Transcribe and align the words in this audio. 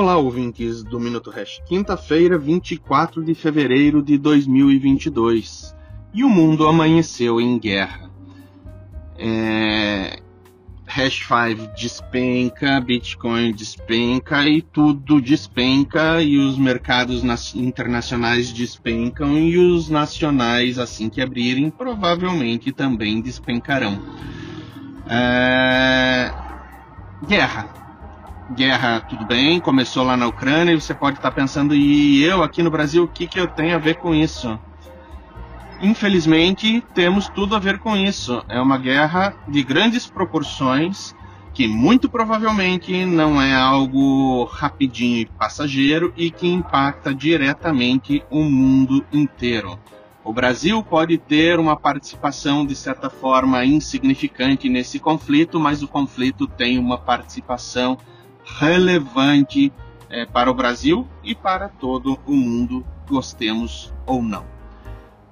Olá, 0.00 0.16
ouvintes 0.16 0.84
do 0.84 1.00
Minuto 1.00 1.28
Hash. 1.28 1.60
Quinta-feira, 1.66 2.38
24 2.38 3.24
de 3.24 3.34
fevereiro 3.34 4.00
de 4.00 4.16
2022. 4.16 5.74
E 6.14 6.22
o 6.22 6.28
mundo 6.28 6.68
amanheceu 6.68 7.40
em 7.40 7.58
guerra. 7.58 8.08
É... 9.18 10.22
Hash 10.86 11.26
5 11.26 11.74
despenca, 11.74 12.80
Bitcoin 12.80 13.52
despenca 13.52 14.48
e 14.48 14.62
tudo 14.62 15.20
despenca 15.20 16.22
e 16.22 16.38
os 16.38 16.56
mercados 16.56 17.24
internacionais 17.56 18.52
despencam 18.52 19.36
e 19.36 19.58
os 19.58 19.90
nacionais, 19.90 20.78
assim 20.78 21.08
que 21.08 21.20
abrirem, 21.20 21.70
provavelmente 21.70 22.70
também 22.70 23.20
despencarão. 23.20 24.00
É... 25.10 26.32
Guerra 27.26 27.87
guerra, 28.50 29.00
tudo 29.00 29.26
bem, 29.26 29.60
começou 29.60 30.04
lá 30.04 30.16
na 30.16 30.26
Ucrânia 30.26 30.72
e 30.72 30.80
você 30.80 30.94
pode 30.94 31.16
estar 31.16 31.30
pensando, 31.30 31.74
e 31.74 32.22
eu 32.22 32.42
aqui 32.42 32.62
no 32.62 32.70
Brasil, 32.70 33.04
o 33.04 33.08
que, 33.08 33.26
que 33.26 33.38
eu 33.38 33.46
tenho 33.46 33.74
a 33.74 33.78
ver 33.78 33.96
com 33.96 34.14
isso? 34.14 34.58
Infelizmente, 35.80 36.82
temos 36.94 37.28
tudo 37.28 37.54
a 37.54 37.58
ver 37.58 37.78
com 37.78 37.96
isso. 37.96 38.42
É 38.48 38.60
uma 38.60 38.78
guerra 38.78 39.34
de 39.46 39.62
grandes 39.62 40.06
proporções 40.06 41.14
que 41.54 41.68
muito 41.68 42.08
provavelmente 42.08 43.04
não 43.04 43.40
é 43.40 43.54
algo 43.54 44.44
rapidinho 44.44 45.18
e 45.18 45.26
passageiro 45.26 46.12
e 46.16 46.30
que 46.30 46.48
impacta 46.48 47.14
diretamente 47.14 48.24
o 48.30 48.42
mundo 48.42 49.04
inteiro. 49.12 49.78
O 50.24 50.32
Brasil 50.32 50.82
pode 50.82 51.16
ter 51.16 51.58
uma 51.58 51.76
participação 51.76 52.66
de 52.66 52.74
certa 52.74 53.08
forma 53.08 53.64
insignificante 53.64 54.68
nesse 54.68 54.98
conflito, 54.98 55.60
mas 55.60 55.82
o 55.82 55.88
conflito 55.88 56.46
tem 56.46 56.78
uma 56.78 56.98
participação 56.98 57.96
relevante 58.56 59.72
é, 60.10 60.24
para 60.24 60.50
o 60.50 60.54
Brasil 60.54 61.06
e 61.22 61.34
para 61.34 61.68
todo 61.68 62.18
o 62.26 62.32
mundo, 62.34 62.84
gostemos 63.06 63.92
ou 64.06 64.22
não. 64.22 64.44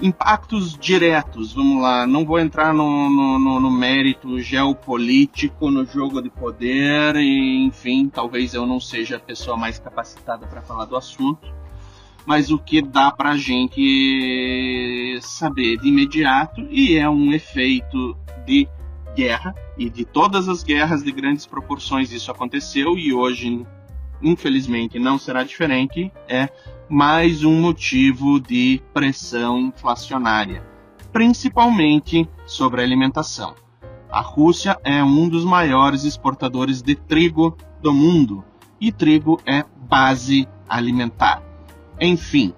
Impactos 0.00 0.78
diretos, 0.78 1.52
vamos 1.52 1.82
lá, 1.82 2.06
não 2.06 2.24
vou 2.24 2.38
entrar 2.38 2.72
no, 2.72 3.10
no, 3.10 3.60
no 3.60 3.70
mérito 3.70 4.40
geopolítico, 4.40 5.70
no 5.70 5.84
jogo 5.84 6.22
de 6.22 6.30
poder, 6.30 7.16
e, 7.16 7.64
enfim, 7.66 8.08
talvez 8.08 8.54
eu 8.54 8.64
não 8.64 8.80
seja 8.80 9.16
a 9.16 9.20
pessoa 9.20 9.58
mais 9.58 9.78
capacitada 9.78 10.46
para 10.46 10.62
falar 10.62 10.86
do 10.86 10.96
assunto, 10.96 11.52
mas 12.24 12.50
o 12.50 12.58
que 12.58 12.80
dá 12.80 13.10
para 13.10 13.30
a 13.30 13.36
gente 13.36 15.18
saber 15.20 15.76
de 15.76 15.88
imediato, 15.88 16.62
e 16.70 16.96
é 16.96 17.08
um 17.08 17.32
efeito 17.32 18.16
de 18.46 18.66
guerra, 19.14 19.54
e 19.76 19.88
de 19.88 20.04
todas 20.04 20.48
as 20.48 20.62
guerras 20.62 21.02
de 21.02 21.12
grandes 21.12 21.46
proporções 21.46 22.12
isso 22.12 22.30
aconteceu 22.30 22.98
e 22.98 23.12
hoje, 23.12 23.66
infelizmente, 24.22 24.98
não 24.98 25.18
será 25.18 25.42
diferente, 25.44 26.12
é 26.28 26.48
mais 26.88 27.44
um 27.44 27.60
motivo 27.60 28.40
de 28.40 28.82
pressão 28.92 29.58
inflacionária, 29.58 30.62
principalmente 31.12 32.28
sobre 32.46 32.80
a 32.80 32.84
alimentação. 32.84 33.54
A 34.10 34.20
Rússia 34.20 34.76
é 34.82 35.02
um 35.04 35.28
dos 35.28 35.44
maiores 35.44 36.02
exportadores 36.02 36.82
de 36.82 36.96
trigo 36.96 37.56
do 37.80 37.92
mundo 37.92 38.44
e 38.80 38.90
trigo 38.90 39.40
é 39.46 39.64
base 39.88 40.48
alimentar. 40.68 41.42
Enfim, 42.00 42.52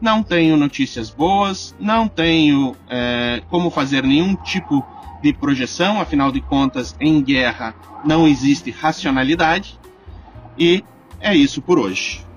não 0.00 0.22
tenho 0.22 0.56
notícias 0.56 1.08
boas, 1.08 1.74
não 1.78 2.08
tenho 2.08 2.76
é, 2.88 3.42
como 3.48 3.70
fazer 3.70 4.04
nenhum 4.04 4.34
tipo 4.36 4.84
de 4.97 4.97
projeção, 5.38 6.00
afinal 6.00 6.30
de 6.30 6.40
contas, 6.40 6.96
em 7.00 7.22
guerra 7.22 7.74
não 8.04 8.26
existe 8.26 8.70
racionalidade. 8.70 9.78
E 10.58 10.84
é 11.20 11.34
isso 11.34 11.60
por 11.60 11.78
hoje. 11.78 12.27